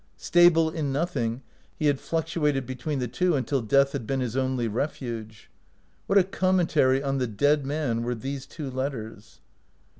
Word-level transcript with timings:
Stable 0.17 0.71
in 0.71 0.91
nothing, 0.91 1.43
he 1.77 1.85
had 1.85 1.99
fluctuated 1.99 2.65
between 2.65 2.97
the 2.97 3.07
two 3.07 3.35
until 3.35 3.61
death 3.61 3.91
had 3.91 4.07
been 4.07 4.19
his 4.19 4.35
only 4.35 4.67
refuge. 4.67 5.51
What 6.07 6.17
a 6.17 6.23
commentary 6.23 7.03
on 7.03 7.19
the 7.19 7.27
dead 7.27 7.67
man 7.67 8.01
were 8.01 8.15
these 8.15 8.47
two 8.47 8.71
letters! 8.71 9.41